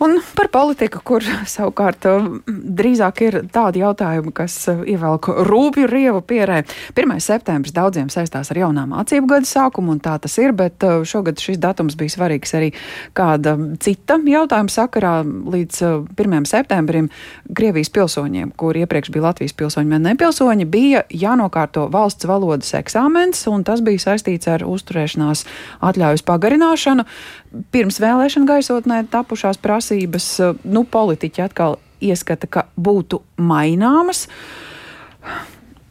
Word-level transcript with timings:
Un 0.00 0.16
par 0.32 0.48
politiku, 0.48 1.02
kur 1.04 1.24
savukārt 1.54 2.06
drīzāk 2.48 3.18
ir 3.26 3.34
tādi 3.52 3.82
jautājumi, 3.82 4.32
kas 4.32 4.54
ievelk 4.70 5.28
rūpju 5.44 5.88
rievu 5.90 6.22
pierē. 6.24 6.62
1. 6.96 7.12
septembris 7.20 7.74
daudziem 7.76 8.08
saistās 8.12 8.48
ar 8.48 8.60
jaunā 8.62 8.86
mācību 8.88 9.28
gada 9.28 9.48
sākumu, 9.50 9.92
un 9.92 10.00
tā 10.00 10.14
tas 10.24 10.38
ir, 10.40 10.54
bet 10.56 10.80
šogad 11.04 11.42
šis 11.42 11.60
datums 11.60 11.98
bija 12.00 12.14
svarīgs 12.14 12.56
arī 12.56 12.70
kāda 13.12 13.52
cita 13.84 14.16
jautājuma 14.24 14.72
sakarā. 14.72 15.12
Līdz 15.50 15.82
1. 16.16 16.48
septembrim 16.48 17.10
Krievijas 17.52 17.92
pilsoņiem, 17.92 18.54
kur 18.56 18.80
iepriekš 18.80 19.12
bija 19.12 19.26
Latvijas 19.28 19.56
pilsoņi, 19.58 19.92
bet 19.92 20.04
nepilsoņi, 20.06 20.68
bija 20.70 21.04
jānokārto 21.12 21.90
valsts 21.92 22.24
valodas 22.30 22.72
eksāmens, 22.78 23.44
un 23.52 23.68
tas 23.68 23.84
bija 23.84 24.00
saistīts 24.00 24.48
ar 24.48 24.64
uzturēšanās 24.64 25.44
atļaujas 25.90 26.24
pagarināšanu. 26.24 27.04
Pirms 27.74 27.98
vēlēšana 28.00 28.46
gaisotnē 28.46 29.02
tapušās 29.10 29.58
prasības, 29.60 29.89
eh, 30.40 30.58
nu, 30.64 30.84
politiķi 30.84 31.46
atkal 31.46 31.78
ieskata, 32.00 32.48
ka 32.50 32.66
būtu 32.80 33.22
maināmas. 33.40 34.26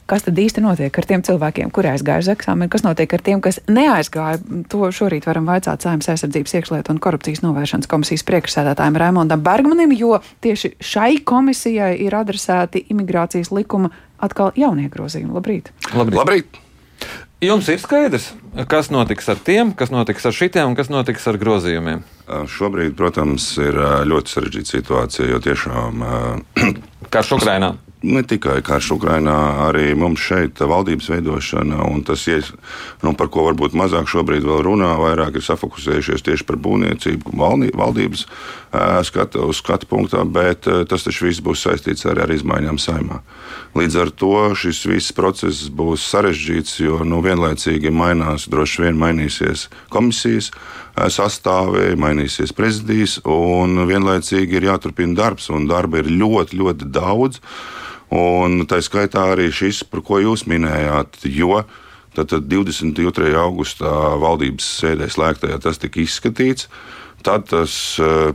Kas 0.10 0.24
tad 0.26 0.40
īsti 0.42 0.64
notiek 0.66 0.96
ar 0.98 1.06
tiem 1.06 1.22
cilvēkiem, 1.22 1.70
kuri 1.70 1.92
aizgāja 1.92 2.24
uz 2.24 2.30
eksāmenu? 2.34 2.72
Kas 2.74 2.82
notiek 2.82 3.12
ar 3.14 3.22
tiem, 3.22 3.44
kas 3.46 3.60
neaizgāja? 3.70 4.40
To 4.72 4.90
šorīt 4.90 5.28
varam 5.30 5.46
vaicāt 5.46 5.86
Saimnes 5.86 6.10
aizsardzības 6.10 6.56
iekšlietu 6.58 6.96
un 6.96 7.02
korupcijas 7.04 7.44
novēršanas 7.46 7.90
komisijas 7.92 8.26
priekšsēdētājiem 8.26 8.98
Raimondam 8.98 9.44
Bergmanim, 9.46 9.94
jo 9.94 10.18
tieši 10.42 10.74
šai 10.82 11.20
komisijai 11.22 11.92
ir 12.08 12.18
adresēti 12.18 12.88
imigrācijas 12.90 13.54
likuma 13.54 13.94
atkal 14.18 14.50
jaunie 14.58 14.90
grozījumi. 14.90 15.36
Labrīt! 15.38 15.70
Labrīt! 15.94 16.18
Labrīt. 16.24 16.64
Jums 17.40 17.70
ir 17.72 17.80
skaidrs, 17.80 18.34
kas 18.68 18.90
notiks 18.92 19.30
ar 19.32 19.40
tiem, 19.40 19.70
kas 19.72 19.94
notiks 19.94 20.26
ar 20.28 20.36
šitiem 20.36 20.74
un 20.74 20.76
kas 20.76 20.90
notiks 20.92 21.24
ar 21.32 21.38
grozījumiem? 21.40 22.02
Šobrīd, 22.52 22.98
protams, 23.00 23.54
ir 23.64 23.80
ļoti 24.12 24.34
sarežģīta 24.34 24.74
situācija, 24.76 25.30
jo 25.32 25.40
tiešām. 25.46 26.04
Karš 27.14 27.38
Ukrainā 27.38 27.78
ne 28.04 28.22
tikai 28.24 28.62
karš 28.64 28.94
Ukrainā, 28.96 29.36
arī 29.68 29.92
mums 29.98 30.22
šeit 30.24 30.60
valdības 30.64 31.10
veidošana, 31.12 31.82
un 31.90 32.04
tas, 32.08 32.24
ies, 32.32 32.54
nu, 33.04 33.12
par 33.20 33.28
ko 33.34 33.44
varbūt 33.50 33.76
mazāk 33.76 34.08
šobrīd 34.08 34.46
vēl 34.48 34.64
runā, 34.64 34.94
vairāk 35.02 35.36
ir 35.36 35.44
safokusējušies 35.44 36.24
tieši 36.24 36.48
par 36.48 36.60
būvniecību, 36.64 37.34
valdības 37.76 38.26
skatu, 39.08 39.50
skatu 39.56 39.90
punktā, 39.90 40.24
bet 40.24 40.68
tas 40.88 41.04
taču 41.04 41.28
viss 41.28 41.44
būs 41.44 41.66
saistīts 41.66 42.08
arī 42.08 42.24
ar 42.24 42.34
izmaiņām 42.38 42.80
saimā. 42.80 43.20
Līdz 43.76 44.00
ar 44.02 44.14
to 44.16 44.34
šis 44.58 44.84
viss 44.88 45.16
process 45.16 45.68
būs 45.68 46.06
sarežģīts, 46.08 46.78
jo 46.86 47.02
nu, 47.04 47.20
vienlaicīgi 47.26 47.92
mainās, 47.92 48.48
droši 48.50 48.88
vien 48.88 49.02
mainīsies 49.02 49.68
komisijas 49.92 50.54
sastāvē, 50.96 51.92
mainīsies 52.00 52.56
prezidijas, 52.56 53.20
un 53.28 53.84
vienlaicīgi 53.90 54.58
ir 54.58 54.72
jāturpina 54.72 55.18
darbs, 55.20 55.52
un 55.54 55.68
darba 55.70 56.00
ir 56.02 56.10
ļoti, 56.12 56.60
ļoti 56.64 56.90
daudz. 56.96 57.44
Un 58.16 58.64
tā 58.66 58.80
skaitā 58.82 59.28
arī 59.36 59.52
šis, 59.54 59.84
par 59.86 60.02
ko 60.06 60.18
jūs 60.24 60.48
minējāt, 60.50 61.22
jo 61.30 61.62
tad 62.18 62.34
22. 62.50 63.36
augustā 63.38 63.92
valdības 64.20 64.66
sēdē 64.82 65.10
slēgtajā 65.14 65.60
tas 65.62 65.78
tika 65.82 66.02
izskatīts. 66.02 66.68
Tad 67.24 67.50
tas 67.52 67.74
eh, 68.02 68.32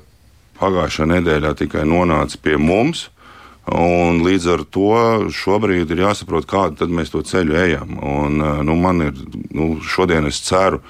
pagājušā 0.60 1.08
nedēļā 1.10 1.54
tikai 1.58 1.82
nonāca 1.88 2.38
pie 2.42 2.56
mums. 2.60 3.08
Un 3.64 4.20
līdz 4.20 4.46
ar 4.52 4.62
to 4.68 4.90
šobrīd 5.32 5.88
ir 5.94 6.02
jāsaprot, 6.04 6.44
kādu 6.44 6.86
mēs 6.92 7.14
to 7.14 7.22
ceļu 7.24 7.56
ejam. 7.64 7.96
Un, 7.98 8.38
eh, 8.38 8.62
nu, 8.68 8.78
man 8.78 9.08
ir, 9.08 9.18
nu, 9.56 9.78
šodien 9.82 10.28
es 10.30 10.42
ceru, 10.44 10.82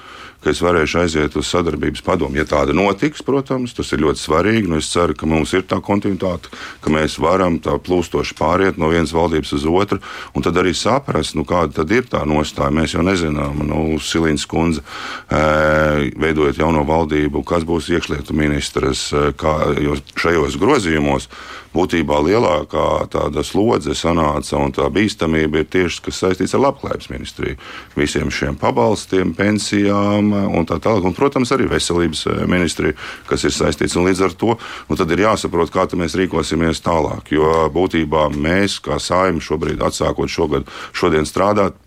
ka 0.45 0.53
es 0.53 0.61
varēšu 0.61 0.99
aiziet 1.01 1.35
uz 1.39 1.49
sadarbības 1.49 2.03
padomu. 2.05 2.37
Ja 2.37 2.45
tāda 2.45 2.75
notiks, 2.77 3.23
protams, 3.25 3.73
tas 3.73 3.89
ir 3.95 4.03
ļoti 4.03 4.21
svarīgi. 4.21 4.69
Nu, 4.69 4.77
es 4.77 4.91
ceru, 4.93 5.15
ka 5.17 5.25
mums 5.29 5.55
ir 5.57 5.65
tā 5.65 5.79
kontinuitāte, 5.81 6.51
ka 6.85 6.93
mēs 6.93 7.17
varam 7.21 7.57
tā 7.63 7.79
plūstoši 7.81 8.37
pāriet 8.37 8.77
no 8.77 8.91
vienas 8.93 9.15
valdības 9.15 9.55
uz 9.57 9.65
otru, 9.65 9.97
un 10.37 10.45
tad 10.45 10.61
arī 10.61 10.75
saprast, 10.77 11.33
nu, 11.33 11.47
kāda 11.49 11.87
ir 11.97 12.05
tā 12.11 12.21
nostāja. 12.29 12.75
Mēs 12.77 12.93
jau 12.93 13.01
nezinām, 13.05 13.65
nu, 13.65 13.81
Silīnas 13.97 14.45
kundze, 14.45 14.85
e, 15.33 16.11
veidojot 16.21 16.61
jauno 16.61 16.85
valdību, 16.85 17.41
kas 17.47 17.65
būs 17.65 17.89
iekšlietu 17.95 18.37
ministrs, 18.37 19.07
kā, 19.41 19.57
jo 19.81 19.97
šajos 20.13 20.61
grozījumos 20.61 21.31
būtībā 21.75 22.19
lielākā 22.23 22.87
tāda 23.11 23.43
slodze 23.45 23.95
sanāca 23.97 24.59
un 24.61 24.73
tā 24.75 24.87
bīstamība 24.93 25.63
ir 25.63 25.69
tieši 25.71 26.03
kas 26.07 26.21
saistīts 26.23 26.55
ar 26.55 26.63
labklājības 26.67 27.11
ministriju. 27.11 27.59
Visiem 27.99 28.31
šiem 28.33 28.59
pabalstiem, 28.59 29.33
pensijām 29.35 30.31
un 30.45 30.67
tā 30.67 30.79
tālāk. 30.83 31.05
Un, 31.07 31.15
protams, 31.17 31.51
arī 31.55 31.69
veselības 31.71 32.25
eh, 32.31 32.41
ministriju, 32.49 32.97
kas 33.29 33.45
ir 33.47 33.55
saistīts. 33.55 33.97
Un 33.99 34.07
līdz 34.09 34.25
ar 34.27 34.35
to 34.39 34.55
nu, 34.55 34.97
ir 35.15 35.25
jāsaprot, 35.25 35.73
kā 35.73 35.87
mēs 35.97 36.17
rīkosimies 36.19 36.83
tālāk. 36.85 37.31
Jo 37.35 37.69
būtībā 37.73 38.27
mēs, 38.35 38.79
kā 38.83 38.99
saimnieki, 39.01 39.47
šobrīd 39.49 39.85
atsākot 39.85 40.31
šogad, 40.31 40.69
šodien 40.95 41.27
strādāt. 41.29 41.79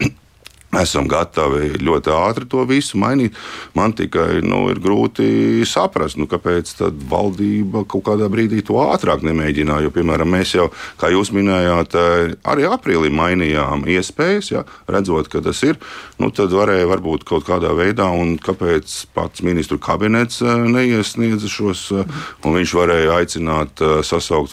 Esam 0.77 1.07
gatavi 1.09 1.79
ļoti 1.81 2.11
ātri 2.13 2.47
to 2.53 2.61
visu 2.69 2.99
mainīt. 3.01 3.37
Man 3.73 3.95
tikai 3.97 4.43
nu, 4.45 4.67
ir 4.69 4.81
grūti 4.85 5.65
saprast, 5.65 6.19
nu, 6.21 6.27
kāpēc 6.29 6.75
valdība 7.09 7.87
kaut 7.89 8.05
kādā 8.11 8.29
brīdī 8.29 8.61
to 8.67 8.77
ātrāk 8.83 9.25
nemēģināja. 9.25 9.87
Jo, 9.87 9.93
piemēram, 9.95 10.29
mēs 10.37 10.53
jau, 10.59 10.67
kā 11.01 11.09
jūs 11.15 11.33
minējāt, 11.33 11.97
eh, 11.97 12.35
arī 12.53 12.69
aprīlī 12.69 13.09
mainījām 13.09 13.87
iespējas, 13.89 14.51
ja, 14.53 14.65
redzot, 14.93 15.31
ka 15.33 15.41
tas 15.41 15.63
ir. 15.65 15.81
Nu, 16.21 16.29
tad 16.37 16.53
varēja 16.53 16.91
varbūt 16.91 17.25
kaut 17.25 17.49
kādā 17.49 17.73
veidā, 17.73 18.11
un 18.13 18.37
kāpēc 18.37 19.07
pats 19.17 19.41
ministru 19.41 19.81
kabinets 19.81 20.43
eh, 20.45 20.69
neiesniedza 20.69 21.49
šos, 21.49 21.87
eh, 21.97 22.05
un 22.45 22.59
viņš 22.61 22.77
varēja 22.77 23.17
aicināt 23.23 23.81
sasaukt 24.05 24.53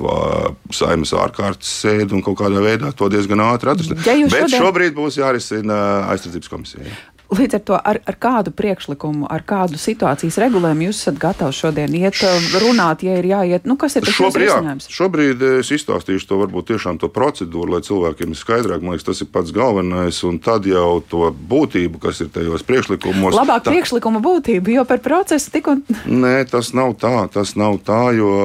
saimnes 0.72 1.12
ārkārtas 1.12 1.76
sēdi 1.84 2.16
un 2.16 2.24
kaut 2.24 2.40
kādā 2.40 2.64
veidā 2.64 2.96
to 2.96 3.12
diezgan 3.12 3.44
ātri 3.44 3.74
atrast. 3.74 3.92
Ja 3.92 4.16
Bet 4.16 4.48
šodien... 4.48 4.62
šobrīd 4.64 4.96
būs 4.96 5.20
jārisina 5.20 6.05
aizsardzības 6.14 6.52
komisijai. 6.52 6.96
Līdz 7.34 7.58
ar 7.58 7.62
to, 7.66 7.78
ar, 7.90 7.98
ar 8.06 8.18
kādu 8.22 8.52
priekšlikumu, 8.54 9.26
ar 9.34 9.42
kādu 9.48 9.80
situācijas 9.82 10.38
regulējumu 10.44 10.86
jūs 10.86 11.00
esat 11.02 11.18
gatavs 11.20 11.58
šodien 11.58 11.96
iet, 11.98 12.20
runāt, 12.62 13.02
ja 13.06 13.18
ir 13.18 13.26
jāiet? 13.26 13.66
Nu, 13.66 13.80
kas 13.82 13.98
ir 13.98 14.06
tas 14.06 14.14
šobrīd, 14.14 14.46
risinājums? 14.46 14.88
Šobrīd 14.94 15.46
es 15.56 15.72
izstāstīšu 15.74 16.30
to 16.30 16.40
varbūt 16.44 16.70
tiešām 16.70 17.02
to 17.02 17.10
procedūru, 17.10 17.74
lai 17.74 17.82
cilvēkiem 17.86 18.36
ir 18.36 18.40
skaidrāk. 18.40 18.86
Man 18.86 18.94
liekas, 18.94 19.08
tas 19.10 19.26
ir 19.26 19.32
pats 19.34 19.54
galvenais, 19.56 20.22
un 20.28 20.38
tad 20.44 20.70
jau 20.70 21.02
to 21.10 21.32
būtību, 21.34 22.02
kas 22.06 22.22
ir 22.22 22.30
tajos 22.36 22.66
priekšlikumos. 22.68 23.34
Labāk 23.36 23.66
tā... 23.66 23.74
priekšlikuma 23.74 24.22
būtību, 24.26 24.76
jo 24.78 24.86
par 24.86 25.02
procesu 25.06 25.50
tik 25.56 25.72
un. 25.74 25.82
Nē, 26.06 26.38
tas 26.52 26.76
nav 26.78 26.94
tā, 27.02 27.18
tas 27.34 27.58
nav 27.58 27.82
tā, 27.88 28.04
jo, 28.14 28.36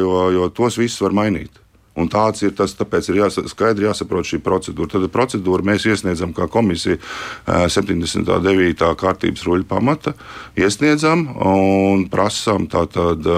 jo, 0.00 0.22
jo 0.38 0.48
tos 0.56 0.80
visus 0.80 1.04
var 1.04 1.20
mainīt. 1.20 1.61
Un 1.92 2.08
tāds 2.08 2.40
ir 2.40 2.54
tas, 2.56 2.72
tāpēc 2.72 3.10
ir 3.10 3.18
jāsa, 3.20 3.42
skaidri 3.50 3.84
jāsaprot 3.84 4.24
šī 4.24 4.38
procedūra. 4.40 4.94
Tad 4.94 5.10
procedūru 5.12 5.66
mēs 5.68 5.84
iesniedzam 5.90 6.32
kā 6.32 6.46
komisija 6.48 6.96
79. 7.44 8.86
kārtības 8.96 9.44
ruļu 9.44 9.66
pamata, 9.68 10.14
iesniedzam 10.56 11.26
un 11.36 12.06
prasām 12.12 12.64
tātad, 12.72 13.28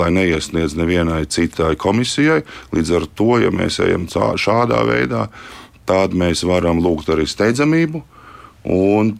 lai 0.00 0.08
neiesniedz 0.16 0.78
nevienai 0.80 1.26
citai 1.28 1.74
komisijai. 1.76 2.40
Līdz 2.72 2.96
ar 2.96 3.08
to, 3.12 3.30
ja 3.44 3.52
mēs 3.52 3.76
ejam 3.84 4.08
šādā 4.08 4.80
veidā, 4.88 5.26
tad 5.88 6.16
mēs 6.16 6.46
varam 6.48 6.80
lūgt 6.80 7.12
arī 7.12 7.28
steidzamību. 7.28 8.00
Un 8.72 9.18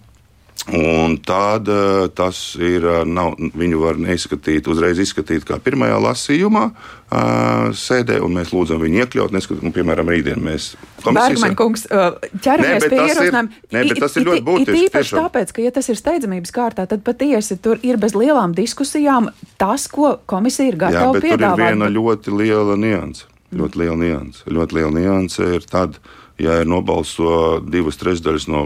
Un 0.69 1.15
tad 1.25 1.69
eh, 1.69 2.09
tas 2.13 2.39
ir, 2.61 2.85
eh, 2.85 3.05
nav, 3.09 3.39
viņu 3.57 3.79
var 3.81 3.97
neizskatīt, 4.03 4.67
uzreiz 4.69 4.99
izskatīt 5.01 5.47
kā 5.49 5.57
pirmajā 5.65 5.97
lasījumā, 6.03 6.65
uh, 6.69 7.71
sēdē, 7.73 8.19
un 8.21 8.35
mēs 8.37 8.51
lūdzam 8.53 8.83
viņu 8.83 9.01
iekļaut. 9.05 9.33
Neskat, 9.33 9.63
nu, 9.65 9.73
piemēram, 9.73 10.11
rītdien 10.13 10.43
mēs 10.45 10.75
Bergmaņa 11.07 11.57
kungs, 11.57 11.87
ķeramies 11.89 12.85
nē, 12.85 12.91
pie 12.91 12.99
ierosinājuma. 13.01 13.63
Nē, 13.73 13.87
bet 13.89 14.03
tas 14.03 14.19
ir 14.19 14.27
ļoti 14.29 14.45
būtiski. 14.45 14.77
Ir 14.77 14.91
īpaši 14.91 15.17
tāpēc, 15.17 15.55
ka, 15.57 15.65
ja 15.65 15.73
tas 15.79 15.89
ir 15.89 16.01
steidzamības 16.03 16.53
kārtā, 16.53 16.85
tad 16.91 17.07
patiesi 17.07 17.57
tur 17.65 17.81
ir 17.87 17.97
bez 18.03 18.19
lielām 18.19 18.53
diskusijām 18.59 19.33
tas, 19.63 19.89
ko 19.89 20.19
komisija 20.29 20.75
ir 20.75 20.81
gatava 20.85 21.17
Jā, 21.17 21.25
piedāvāt. 21.31 21.57
Tur 21.57 21.65
ir 21.65 21.73
viena 21.73 21.93
ļoti 21.97 22.39
liela 22.43 22.77
nianse. 22.77 23.29
Ļoti 23.57 23.85
liela 23.87 24.01
nianse. 24.03 24.45
Ļoti 24.53 24.77
liela 24.83 24.93
nianse 24.99 25.53
ir 25.57 25.65
tad, 25.71 25.97
kad 25.97 26.27
ja 26.39 26.61
ir 26.63 26.69
nobalso 26.71 27.59
divas 27.67 27.99
trešdaļas 28.01 28.49
no 28.51 28.65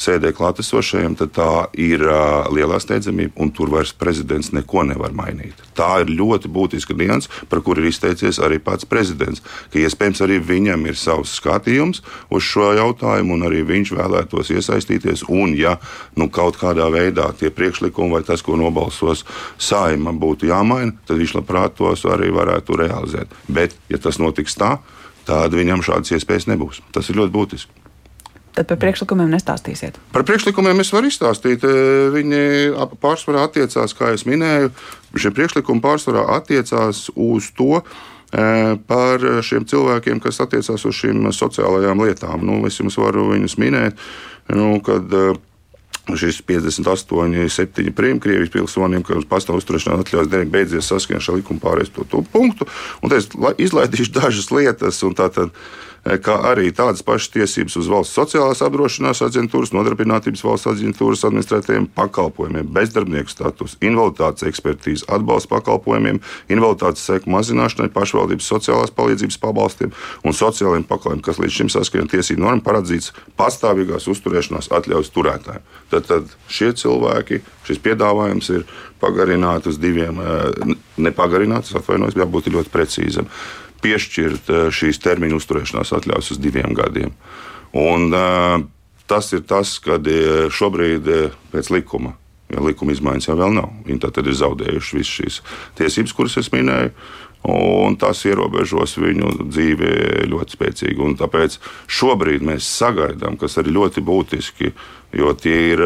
sēdē 0.00 0.32
klātesošajiem, 0.36 1.16
tad 1.20 1.34
tā 1.36 1.50
ir 1.76 2.04
lielā 2.54 2.80
steidzamība, 2.82 3.36
un 3.40 3.52
tur 3.54 3.72
vairs 3.74 3.94
prezidents 3.96 4.52
neko 4.56 4.86
nevar 4.88 5.14
mainīt. 5.16 5.60
Tā 5.74 5.90
ir 6.04 6.12
ļoti 6.14 6.50
būtiska 6.54 6.96
nianses, 6.98 7.30
par 7.50 7.62
kuru 7.66 7.82
ir 7.82 7.90
izteicies 7.90 8.38
arī 8.42 8.60
pats 8.62 8.86
prezidents. 8.88 9.42
Ka 9.72 9.80
iespējams 9.82 10.22
arī 10.24 10.38
viņam 10.42 10.86
ir 10.88 10.98
savs 10.98 11.34
skatījums 11.40 12.02
uz 12.30 12.46
šo 12.46 12.72
jautājumu, 12.78 13.36
un 13.36 13.48
arī 13.48 13.64
viņš 13.66 13.94
vēlētos 13.98 14.52
iesaistīties. 14.54 15.26
Un, 15.28 15.56
ja 15.58 15.76
nu, 16.18 16.28
kaut 16.32 16.58
kādā 16.60 16.88
veidā 16.94 17.30
tie 17.38 17.50
priekšlikumi 17.54 18.14
vai 18.14 18.24
tas, 18.26 18.42
ko 18.44 18.58
nobalsos 18.60 19.24
saima, 19.58 20.14
būtu 20.14 20.50
jāmaina, 20.50 20.94
tad 21.06 21.20
viņš 21.20 21.38
labprāt 21.40 21.78
tos 21.78 22.06
arī 22.08 22.30
varētu 22.34 22.78
realizēt. 22.84 23.34
Bet, 23.48 23.76
ja 23.90 23.98
tas 23.98 24.20
notiks 24.22 24.58
tā, 24.58 24.76
tad 25.28 25.56
viņam 25.56 25.82
šādas 25.84 26.14
iespējas 26.14 26.50
nebūs. 26.52 26.84
Tas 26.94 27.10
ir 27.10 27.18
ļoti 27.22 27.34
būtiski. 27.34 27.83
Tad 28.54 28.68
par 28.70 28.78
priekšlikumiem 28.78 29.32
nestāstīsiet. 29.34 29.96
Par 30.14 30.22
priekšlikumiem 30.26 30.82
es 30.84 30.92
varu 30.94 31.10
izstāstīt. 31.10 31.64
Viņi 32.14 32.42
pārsvarā 33.02 33.48
attiecās, 33.48 33.94
kā 33.98 34.12
jau 34.12 34.20
minēju, 34.30 34.70
šie 35.18 35.32
priekšlikumi 35.34 35.82
pārsvarā 35.82 36.28
attiecās 36.36 37.08
uz 37.14 37.50
to, 37.58 37.80
par 38.86 39.26
šiem 39.46 39.66
cilvēkiem, 39.70 40.20
kas 40.22 40.38
attiecās 40.42 40.86
uz 40.86 41.00
šīm 41.00 41.26
sociālajām 41.34 42.02
lietām. 42.06 42.46
Nu, 42.46 42.60
es 42.68 42.78
jums 42.78 42.98
varu 42.98 43.28
viņus 43.32 43.58
minēt, 43.62 43.98
nu, 44.54 44.78
kad 44.86 45.10
šis 46.12 46.42
58, 46.44 47.48
7 47.48 47.94
prīm 47.96 48.20
Krievijas 48.20 48.52
pilsoniem, 48.52 49.02
kas 49.06 49.24
pastāv 49.28 49.60
uzturēšanās 49.60 50.04
atļaujas 50.04 50.30
dēļ 50.32 50.50
beidzies 50.52 50.90
saskaņā 50.90 51.22
ar 51.22 51.38
likuma 51.38 51.62
pārējais 51.62 51.94
to, 51.94 52.04
to 52.10 52.20
punktu. 52.34 52.68
Un 53.02 53.14
es 53.16 53.30
izlaidīšu 53.32 54.12
dažas 54.18 54.50
lietas. 54.52 55.00
Tātad, 55.16 55.54
kā 56.04 56.34
arī 56.50 56.68
tādas 56.76 57.00
pašas 57.04 57.30
tiesības 57.32 57.78
uz 57.80 57.88
valsts 57.88 58.16
sociālās 58.18 58.60
apdrošināšanas 58.64 59.22
aģentūras, 59.24 59.72
nodarbinātības 59.72 60.42
valsts 60.44 60.68
aģentūras 60.74 61.24
administrētajiem 61.24 61.86
pakalpojumiem, 61.96 62.68
bezdarbnieku 62.76 63.32
status, 63.32 63.78
invaliditātes 63.80 64.44
ekspertīzes, 64.50 65.06
atbalsta 65.08 65.54
pakalpojumiem, 65.54 66.20
invaliditātes 66.52 67.06
seku 67.08 67.32
mazināšanai, 67.32 67.88
pašvaldības 67.94 68.50
sociālās 68.52 68.92
palīdzības 68.96 69.40
pabalstiem 69.40 69.96
un 70.24 70.36
sociālajiem 70.36 70.84
pakalpojumiem, 70.90 71.24
kas 71.24 71.40
līdz 71.40 71.58
šim 71.58 71.72
saskaņā 71.72 72.12
tiesību 72.12 72.44
normu 72.44 72.66
paredzīts 72.68 73.14
pastāvīgās 73.40 74.08
uzturēšanās 74.12 74.72
atļaujas 74.76 75.12
turētājiem. 75.16 75.68
Tad, 75.94 76.08
tad 76.10 76.38
šie 76.52 76.74
cilvēki, 76.84 77.40
šis 77.64 77.80
piedāvājums 77.80 78.52
ir 78.52 78.68
pagarināts 79.00 79.72
uz 79.72 79.80
diviem, 79.80 80.20
eh, 80.20 80.76
nepagarināts, 81.00 81.72
atvainojos, 81.80 82.16
jābūt 82.20 82.52
ļoti 82.52 82.72
precīzam 82.72 83.28
piešķirt 83.84 84.50
eh, 84.50 84.68
šīs 84.74 85.00
termiņu 85.04 85.40
uzturēšanās 85.40 85.92
atļaujas 85.98 86.34
uz 86.34 86.40
diviem 86.42 86.74
gadiem. 86.76 87.12
Un, 87.76 88.08
eh, 88.14 88.64
tas 89.10 89.32
ir 89.36 89.44
tas, 89.48 89.76
kad 89.84 90.06
eh, 90.08 90.46
šobrīd 90.52 91.10
pēc 91.52 91.72
likuma. 91.74 92.16
Ja 92.52 92.62
likuma 92.62 92.92
izmaiņas 92.94 93.30
jau 93.30 93.50
nav. 93.50 93.70
Viņi 93.86 94.00
tad 94.04 94.20
ir 94.20 94.36
zaudējuši 94.38 94.98
visas 94.98 95.14
šīs 95.18 95.38
tiesības, 95.78 96.12
kuras 96.14 96.36
es 96.38 96.50
minēju, 96.52 96.92
un 97.50 97.96
tas 98.00 98.20
ierobežos 98.28 98.98
viņu 99.00 99.32
dzīvi 99.48 99.88
ļoti 100.30 100.56
spēcīgi. 100.56 101.00
Un 101.02 101.16
tāpēc 101.18 101.56
šobrīd 101.88 102.44
mēs 102.44 102.68
sagaidām, 102.68 103.38
kas 103.40 103.56
ir 103.60 103.72
ļoti 103.72 104.04
būtiski, 104.04 104.70
jo 105.16 105.32
tie 105.40 105.56
ir 105.72 105.82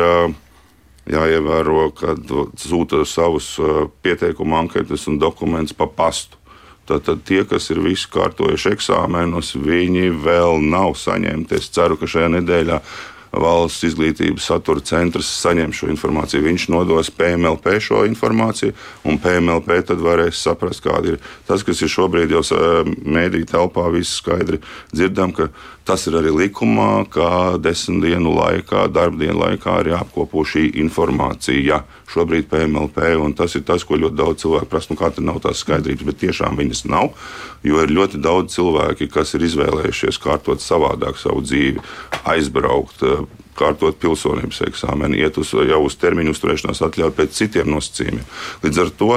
jāievēro, 1.09 1.87
kad 1.97 2.35
sūta 2.59 3.05
savus 3.09 3.55
pieteikumu 4.03 4.59
anketas 4.59 5.07
un 5.09 5.23
dokumentus 5.23 5.79
pa 5.79 5.89
pastu. 5.89 6.39
Tātad 6.89 7.21
tie, 7.29 7.43
kas 7.45 7.69
ir 7.73 7.83
visi 7.85 8.09
kārtojuši 8.15 8.73
eksāmenus, 8.73 9.53
viņi 9.61 10.09
vēl 10.25 10.63
nav 10.73 10.95
saņemti. 10.97 11.59
Es 11.61 11.69
ceru, 11.75 11.99
ka 12.01 12.09
šajā 12.09 12.31
nedēļā 12.39 12.81
valsts 13.33 13.87
izglītības 13.89 14.49
satura 14.51 14.83
centrs 14.85 15.31
saņem 15.43 15.73
šo 15.77 15.91
informāciju. 15.93 16.45
Viņš 16.47 16.69
nodos 16.73 17.11
PMLP 17.15 17.79
šo 17.85 18.05
informāciju, 18.09 18.75
un 19.09 19.19
PMLP 19.23 19.81
tad 19.89 20.05
varēs 20.05 20.43
saprast, 20.45 20.85
kāda 20.85 21.15
ir 21.15 21.19
tas, 21.49 21.65
kas 21.67 21.83
ir 21.83 21.93
šobrīd 21.93 22.33
jau 22.37 22.45
mēdī 23.05 23.45
telpā, 23.49 23.89
viss 23.95 24.21
skaidri 24.23 24.63
dzirdam, 24.93 25.35
ka 25.37 25.51
Tas 25.89 26.03
ir 26.05 26.19
arī 26.19 26.29
likumā, 26.29 27.07
ka 27.09 27.57
desmit 27.65 28.03
dienu 28.05 28.35
laikā, 28.37 28.83
darbdienu 28.93 29.39
laikā 29.41 29.79
ir 29.81 29.89
jāapkopo 29.95 30.43
šī 30.45 30.67
informācija. 30.83 31.79
Šobrīd 32.13 32.51
PMLP, 32.51 33.15
un 33.17 33.33
tas 33.37 33.57
ir 33.57 33.65
tas, 33.65 33.87
ko 33.89 33.97
ļoti 33.97 34.19
daudz 34.19 34.43
cilvēku 34.43 34.69
prasa. 34.69 34.93
Nu, 34.93 34.99
kā 35.01 35.09
tad 35.09 35.25
nav 35.25 35.41
tās 35.45 35.63
skaidrības, 35.65 36.05
bet 36.11 36.21
tiešām 36.21 36.61
viņas 36.61 36.85
nav. 36.93 37.15
Jo 37.65 37.81
ir 37.87 37.95
ļoti 37.97 38.21
daudz 38.21 38.53
cilvēki, 38.59 39.09
kas 39.15 39.33
ir 39.39 39.47
izvēlējušies 39.49 40.21
kārtot 40.21 40.61
savādāk 40.61 41.17
savu 41.17 41.41
dzīvi, 41.47 41.81
aizbraukt 42.37 43.01
kārtot 43.59 43.99
pilsonības 44.01 44.63
eksāmenu, 44.69 45.19
iet 45.19 45.39
uz, 45.41 45.53
jau 45.53 45.81
uz 45.87 45.97
termiņu 46.01 46.35
uzturēšanās 46.35 46.83
atļauju 46.87 47.17
pēc 47.19 47.35
citiem 47.41 47.73
nosacījumiem. 47.75 48.25
Līdz 48.65 48.81
ar 48.85 48.95
to 49.01 49.11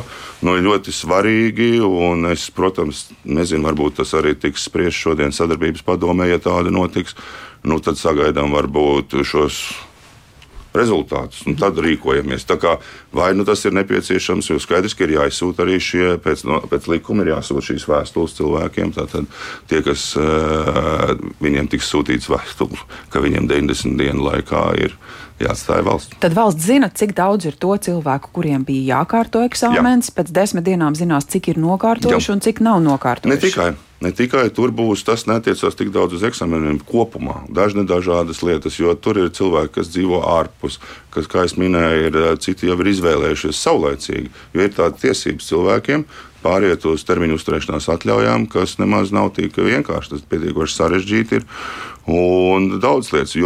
nu, 0.48 0.58
ļoti 0.68 0.96
svarīgi, 0.96 1.70
un 1.86 2.32
es, 2.32 2.50
protams, 2.56 3.08
nezinu, 3.24 3.68
varbūt 3.70 4.02
tas 4.02 4.16
arī 4.18 4.34
tiks 4.40 4.68
spriests 4.70 5.06
šodien 5.06 5.36
sadarbības 5.36 5.86
padomē, 5.88 6.32
ja 6.32 6.42
tāda 6.42 6.74
notiks. 6.74 7.16
Nu, 7.62 7.78
tad 7.78 8.00
sagaidām 8.02 8.56
varbūt 8.56 9.20
šos 9.28 9.62
rezultātus, 10.76 11.42
un 11.48 11.58
tad 11.60 11.80
rīkojamies. 11.84 12.46
Tā 12.48 12.58
kā, 12.62 12.76
vai 13.16 13.32
nu 13.36 13.46
tas 13.48 13.64
ir 13.68 13.76
nepieciešams, 13.76 14.52
jo 14.52 14.60
skaidrs, 14.62 14.96
ka 14.98 15.06
ir 15.06 15.18
jāizsūta 15.18 15.66
arī 15.66 15.80
šie, 15.84 16.06
pēc, 16.24 16.46
no, 16.48 16.62
pēc 16.72 16.88
likuma 16.92 17.26
ir 17.26 17.34
jāsūta 17.34 17.66
šīs 17.72 17.88
vēstules 17.92 18.38
cilvēkiem. 18.40 18.94
Tātad 18.96 19.28
tie, 19.72 19.82
kas 19.86 20.12
uh, 20.20 21.12
viņiem 21.44 21.72
tiks 21.72 21.92
sūtīts 21.92 22.32
vēstules, 22.32 22.86
ka 23.12 23.24
viņiem 23.24 23.50
90 23.52 24.00
dienu 24.00 24.28
laikā 24.30 24.66
ir 24.88 24.96
jāatstāja 25.42 25.86
valsts. 25.86 26.18
Tad 26.24 26.36
valsts 26.38 26.68
zina, 26.70 26.92
cik 26.94 27.16
daudz 27.18 27.50
ir 27.50 27.58
to 27.60 27.74
cilvēku, 27.76 28.32
kuriem 28.36 28.66
bija 28.68 28.98
jākārto 28.98 29.44
eksāmenis. 29.48 30.12
Jā. 30.12 30.18
Pēc 30.22 30.34
desmit 30.36 30.68
dienām 30.68 30.98
zinās, 30.98 31.28
cik 31.32 31.54
ir 31.54 31.62
nokārtojuši 31.62 32.30
Jā. 32.30 32.36
un 32.36 32.44
cik 32.46 32.62
nav 32.64 32.84
nokārtojuši. 32.86 33.34
Ne 33.34 33.42
tikai. 33.42 33.72
Ne 34.02 34.10
tikai 34.18 34.48
tur 34.50 34.72
būs 34.74 35.04
tas, 35.06 35.28
netiecās 35.30 35.78
tik 35.78 35.92
daudz 35.94 36.16
uz 36.18 36.24
eksāmeniem 36.26 36.80
kopumā, 36.90 37.44
dažne 37.54 37.84
dažādas 37.86 38.42
lietas, 38.42 38.80
jo 38.82 38.96
tur 38.98 39.20
ir 39.22 39.30
cilvēki, 39.30 39.76
kas 39.76 39.92
dzīvo 39.94 40.24
ārpus, 40.26 40.80
kas, 41.14 41.30
kā 41.30 41.46
jau 41.46 41.62
minēju, 41.62 42.08
ir 42.10 42.18
eh, 42.18 42.32
citi 42.42 42.70
jau 42.72 42.80
ir 42.82 42.90
izvēlējušies 42.96 43.62
saulēcīgi, 43.62 44.32
jo 44.56 44.66
ir 44.66 44.74
tāda 44.74 44.98
tiesības 45.04 45.52
cilvēkiem 45.52 46.06
pāriet 46.42 46.88
uz 46.90 47.06
termiņu 47.06 47.38
uzturēšanās 47.38 47.92
atļaujām, 47.94 48.48
kas 48.50 48.80
nemaz 48.82 49.14
nav 49.14 49.30
tik 49.38 49.60
vienkārši. 49.62 50.16
Tas 50.16 50.26
pietiekoši 50.32 50.78
sarežģīti 50.80 51.38
ir 51.38 51.46
un 52.10 52.80
daudz 52.82 53.14
lietas. 53.14 53.38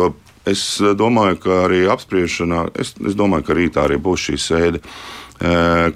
Es 0.45 0.77
domāju, 0.77 1.39
ka 1.41 1.63
arī 1.65 1.87
apspriešanā, 1.89 2.67
es, 2.77 2.91
es 3.01 3.15
domāju, 3.17 3.47
ka 3.47 3.55
rītā 3.57 3.87
arī 3.87 3.95
būs 3.97 4.27
šī 4.27 4.35
sēde 4.37 4.81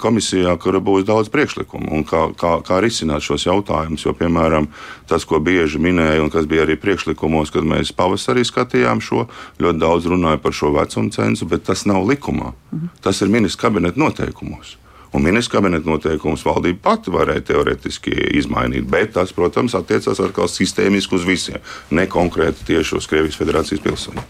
komisijā, 0.00 0.52
kur 0.60 0.76
būs 0.84 1.06
daudz 1.08 1.30
priekšlikumu 1.32 1.94
un 1.96 2.04
kā, 2.04 2.26
kā, 2.36 2.58
kā 2.66 2.80
risināt 2.84 3.24
šos 3.24 3.46
jautājumus. 3.46 4.04
Jo, 4.04 4.12
piemēram, 4.16 4.68
tas, 5.08 5.24
ko 5.24 5.40
bieži 5.40 5.80
minēja, 5.80 6.20
un 6.22 6.30
kas 6.32 6.48
bija 6.50 6.66
arī 6.66 6.76
priekšlikumos, 6.80 7.52
kad 7.54 7.64
mēs 7.64 7.94
pavasarī 7.96 8.44
skatījām 8.44 9.00
šo, 9.04 9.26
ļoti 9.62 9.80
daudz 9.80 10.10
runāja 10.12 10.42
par 10.42 10.56
šo 10.56 10.74
vecumu 10.76 11.10
cenzu, 11.14 11.48
bet 11.48 11.64
tas 11.70 11.86
nav 11.88 12.04
likumā. 12.04 12.52
Mhm. 12.72 12.92
Tas 13.00 13.22
ir 13.22 13.32
ministrs 13.32 13.60
kabineta 13.60 14.00
noteikumos. 14.00 14.76
Un 15.12 15.24
ministrs 15.26 15.50
kabineta 15.50 15.90
noteikumus 15.90 16.44
valdība 16.46 16.84
pati 16.84 17.10
varēja 17.10 17.42
teorētiski 17.48 18.12
izmainīt, 18.38 18.86
bet 18.86 19.16
tas, 19.16 19.32
protams, 19.34 19.74
attiecās 19.74 20.20
atkal 20.22 20.46
sistēmiski 20.46 21.16
uz 21.18 21.26
visiem, 21.26 21.58
ne 21.90 22.06
konkrēti 22.06 22.68
tieši 22.68 23.00
uz 23.00 23.10
Krievijas 23.10 23.40
federācijas 23.40 23.82
pilsoņiem. 23.82 24.28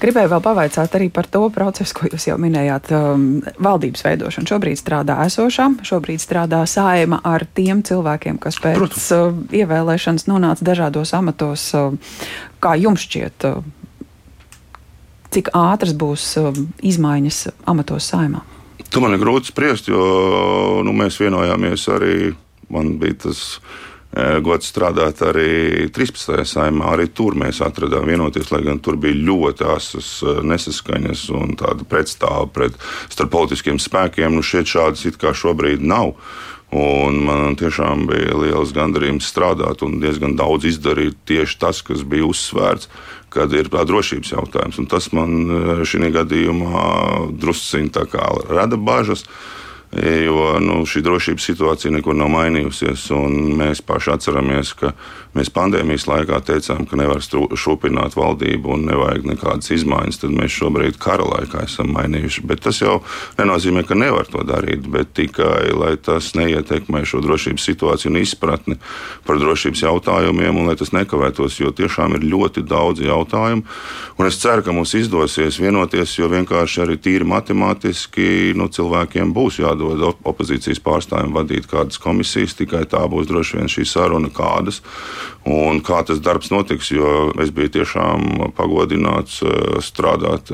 Gribēju 0.00 0.30
vēl 0.32 0.42
pavaicāt 0.44 0.94
arī 0.96 1.08
par 1.12 1.26
to 1.30 1.42
procesu, 1.52 1.96
ko 1.96 2.08
jūs 2.10 2.28
jau 2.30 2.36
minējāt. 2.40 2.92
Um, 2.96 3.24
valdības 3.60 4.04
veidošana 4.06 4.48
šobrīd 4.48 4.80
strādā 4.80 5.18
esošā, 5.26 5.68
šobrīd 5.86 6.22
strādā 6.22 6.62
saima 6.70 7.20
ar 7.26 7.44
tiem 7.44 7.82
cilvēkiem, 7.86 8.38
kas 8.40 8.60
pēc 8.62 8.78
Protams. 8.78 9.08
uh, 9.16 9.42
ievēlēšanas 9.60 10.28
nonāca 10.30 10.66
dažādos 10.66 11.12
amatos. 11.16 11.66
Uh, 11.76 11.98
kā 12.62 12.76
jums 12.80 13.04
šķiet, 13.04 13.48
uh, 13.50 14.08
cik 15.34 15.52
ātras 15.56 15.92
būs 15.96 16.30
uh, 16.40 16.50
izmaiņas 16.80 17.42
amatos 17.70 18.08
saimā? 18.14 18.44
Tu 18.90 19.02
man 19.02 19.14
ir 19.14 19.22
grūti 19.22 19.52
spriest, 19.52 19.90
jo 19.90 20.80
nu, 20.86 20.94
mēs 20.96 21.20
vienojāmies 21.22 21.86
arī. 21.94 22.14
Man 22.70 22.94
bija 23.02 23.16
tas 23.26 23.58
gods 24.42 24.66
strādāt 24.72 25.22
arī 25.22 25.86
13. 25.94 26.42
saimā. 26.48 26.94
Arī 26.94 27.06
tur 27.14 27.36
mēs 27.38 27.60
atradām 27.62 28.08
vienoties, 28.10 28.50
lai 28.50 28.62
gan 28.66 28.80
tur 28.82 28.98
bija 28.98 29.14
ļoti 29.14 29.66
asas 29.70 30.08
nesaskaņas 30.42 31.28
un 31.38 31.54
tāda 31.60 31.86
pretstāva 31.86 32.48
pret 32.50 32.78
starp 33.08 33.30
politiskiem 33.36 33.78
spēkiem. 33.78 34.34
Nu, 34.34 34.42
šeit 34.42 34.70
šādas 34.70 35.06
it 35.06 35.20
kā 35.20 35.34
šobrīd 35.36 35.84
nav. 35.84 36.16
Un 36.70 37.16
man 37.26 37.56
tiešām 37.58 38.04
bija 38.06 38.36
liels 38.38 38.70
gandarījums 38.74 39.26
strādāt 39.26 39.82
un 39.82 39.98
diezgan 40.02 40.36
daudz 40.38 40.68
izdarīt 40.70 41.16
tieši 41.26 41.56
tas, 41.58 41.80
kas 41.82 42.04
bija 42.06 42.28
uzsvērts, 42.30 42.86
kad 43.30 43.50
ir 43.54 43.70
drošības 43.70 44.34
jautājums. 44.36 44.78
Un 44.78 44.86
tas 44.90 45.10
man 45.14 45.82
šī 45.86 46.12
gadījumā 46.14 46.84
drusciņā 47.42 48.06
rada 48.50 48.78
bažas. 48.78 49.26
Uh, 49.26 49.60
jo 49.90 50.52
nu, 50.62 50.84
šī 50.86 51.02
drošības 51.02 51.46
situācija 51.50 51.90
nekur 51.90 52.14
nav 52.14 52.30
mainījusies. 52.30 53.08
Mēs 53.58 53.80
paši 53.82 54.12
atceramies, 54.14 54.70
ka 54.78 54.92
mēs 55.34 55.50
pandēmijas 55.50 56.06
laikā 56.06 56.38
teicām, 56.46 56.84
ka 56.86 56.98
nevar 56.98 57.18
šūpināt 57.22 58.14
valdību 58.18 58.70
un 58.76 58.86
nevajag 58.86 59.26
nekādas 59.32 59.72
izmaiņas. 59.74 60.20
Tad 60.22 60.36
mēs 60.36 60.54
šobrīd 60.54 60.98
kara 61.02 61.26
laikā 61.26 61.64
esam 61.66 61.90
mainījuši. 61.96 62.44
Bet 62.46 62.62
tas 62.68 62.78
jau 62.78 63.00
nenozīmē, 63.40 63.82
ka 63.88 63.98
nevar 63.98 64.30
to 64.30 64.44
darīt, 64.46 64.86
bet 64.86 65.10
tikai 65.18 65.72
lai 65.74 65.96
tas 65.98 66.30
neietekmē 66.38 67.02
šo 67.02 67.24
drošības 67.26 67.66
situāciju 67.72 68.12
un 68.12 68.20
izpratni 68.22 68.78
par 69.26 69.42
drošības 69.42 69.84
jautājumiem, 69.88 70.54
un 70.54 70.70
lai 70.70 70.78
tas 70.78 70.94
nekavētos, 70.94 71.58
jo 71.64 71.74
tiešām 71.74 72.14
ir 72.20 72.28
ļoti 72.30 72.62
daudz 72.62 73.02
jautājumu. 73.02 73.66
Un 74.22 74.30
es 74.30 74.38
ceru, 74.38 74.62
ka 74.62 74.74
mums 74.76 74.94
izdosies 74.94 75.58
vienoties, 75.58 76.14
jo 76.18 76.30
vienkārši 76.30 76.86
arī 76.86 76.98
tīri 77.02 77.26
matemātiski 77.26 78.54
nu, 78.54 78.70
cilvēkiem 78.70 79.34
būs 79.34 79.58
jādara 79.58 79.79
jādod 79.80 80.20
opozīcijas 80.28 80.82
pārstāvjiem 80.84 81.34
vadīt 81.34 81.68
kādas 81.70 82.00
komisijas, 82.02 82.56
tikai 82.58 82.84
tā 82.90 83.02
būs 83.10 83.28
droši 83.30 83.60
vien 83.60 83.70
šī 83.70 83.86
saruna, 83.88 84.30
kādas 84.34 84.82
un 85.48 85.80
kā 85.84 86.02
tas 86.04 86.20
darbs 86.20 86.50
notiks. 86.52 86.90
Jo 86.92 87.30
es 87.40 87.52
biju 87.54 87.72
tiešām 87.78 88.52
pagodināts 88.56 89.40
strādāt 89.84 90.50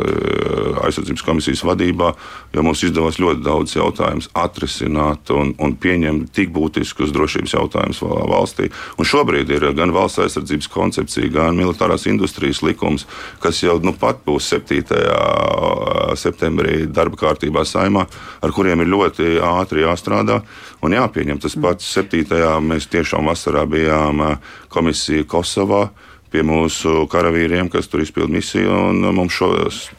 aizsardzības 0.86 1.24
komisijas 1.26 1.64
vadībā, 1.66 2.12
jo 2.54 2.64
mums 2.66 2.84
izdevās 2.86 3.18
ļoti 3.22 3.42
daudz 3.46 3.76
jautājumus 3.76 4.30
atrisināt 4.36 5.32
un, 5.34 5.54
un 5.58 5.74
pieņemt 5.80 6.30
tik 6.36 6.52
būtiskus 6.54 7.14
drošības 7.14 7.56
jautājumus 7.56 8.02
valstī. 8.30 8.70
Un 9.00 9.08
šobrīd 9.08 9.50
ir 9.56 9.70
gan 9.76 9.94
valsts 9.96 10.22
aizsardzības 10.26 10.70
koncepcija, 10.72 11.32
gan 11.34 11.58
militārās 11.58 12.06
industrijas 12.10 12.62
likums, 12.62 13.06
kas 13.42 13.62
jau 13.64 13.78
nu 13.82 13.94
pat 13.96 14.22
būs 14.26 14.52
7. 14.54 14.84
septembrī 16.16 16.84
darba 16.86 17.18
kārtībā 17.26 17.64
saimā, 17.66 18.06
ar 18.42 18.54
kuriem 18.54 18.84
ir 18.84 18.92
ļoti 18.92 19.15
ātri 19.22 19.84
jāstrādā 19.84 20.40
un 20.84 20.96
jāpieņem. 20.96 21.40
Tas 21.42 21.56
pats 21.60 21.88
7. 21.98 22.26
mēs 22.64 22.90
tiešām 22.92 23.30
vasarā 23.30 23.64
bijām 23.70 24.22
komisija 24.72 25.26
Kosovā 25.28 25.88
pie 26.32 26.42
mūsu 26.44 27.06
karavīriem, 27.10 27.70
kas 27.72 27.88
tur 27.88 28.02
izpild 28.04 28.32
misiju. 28.32 28.90
Mums 29.16 29.36
šo 29.36 29.50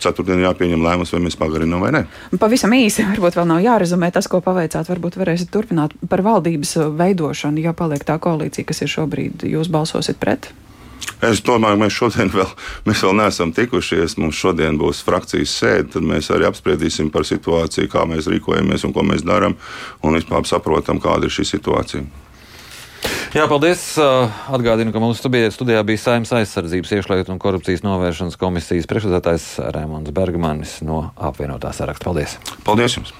ceturtdienu 0.03 0.45
jāpieņem 0.45 0.83
lēmums, 0.85 1.13
vai 1.15 1.23
mēs 1.23 1.39
pagarinām 1.39 1.81
vai 1.81 1.93
nē. 1.95 2.03
Pavisam 2.37 2.75
īsi, 2.77 3.07
varbūt 3.13 3.39
vēl 3.39 3.49
nav 3.49 3.63
jārezumē 3.65 4.11
tas, 4.13 4.29
ko 4.29 4.41
paveicāt. 4.45 4.91
Varbūt 4.91 5.17
varēsiet 5.21 5.51
turpināt 5.53 5.95
par 6.11 6.23
valdības 6.27 6.77
veidošanu, 6.99 7.63
ja 7.65 7.73
paliek 7.77 8.05
tā 8.07 8.19
koalīcija, 8.21 8.67
kas 8.67 8.83
ir 8.83 8.93
šobrīd. 8.93 9.47
Jūs 9.49 9.71
balsosiet 9.73 10.19
pret? 10.21 10.51
Es 11.27 11.41
domāju, 11.41 11.79
mēs 11.81 11.95
šodien 11.97 12.29
vēl, 12.35 12.49
mēs 12.85 13.01
vēl 13.05 13.17
neesam 13.21 13.53
tikušies. 13.55 14.17
Mums 14.21 14.37
šodien 14.37 14.77
būs 14.81 15.01
frakcijas 15.07 15.55
sēde, 15.57 15.89
tad 15.97 16.05
mēs 16.05 16.29
arī 16.33 16.47
apspriedīsim 16.49 17.09
par 17.13 17.25
situāciju, 17.27 17.89
kā 17.93 18.05
mēs 18.09 18.29
rīkojamies 18.31 18.85
un 18.87 18.95
ko 18.95 19.05
mēs 19.07 19.25
darām, 19.25 19.57
un 20.05 20.17
vispār 20.17 20.45
saprotam, 20.49 21.01
kāda 21.03 21.29
ir 21.29 21.33
šī 21.33 21.47
situācija. 21.55 22.05
Jā, 23.35 23.43
paldies. 23.49 23.81
Atgādinu, 23.99 24.93
ka 24.95 25.01
mūsu 25.03 25.27
studijā 25.53 25.83
bija 25.85 26.01
Saimnes 26.01 26.33
aizsardzības 26.39 26.95
iekšlietu 26.97 27.33
un 27.33 27.41
korupcijas 27.43 27.85
novēršanas 27.85 28.39
komisijas 28.39 28.89
priekšsēdētājs 28.89 29.51
Rēmons 29.75 30.15
Bergmanis 30.15 30.79
no 30.87 31.09
apvienotā 31.13 31.75
saraksta. 31.75 32.07
Paldies! 32.07 32.39
Paldies 32.65 32.99
jums! 32.99 33.15